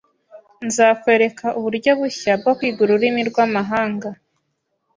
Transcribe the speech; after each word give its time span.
Nzakwereka 0.67 1.47
uburyo 1.57 1.91
bushya 1.99 2.31
bwo 2.39 2.51
kwiga 2.57 2.79
ururimi 2.85 3.21
rwamahanga. 3.29 4.09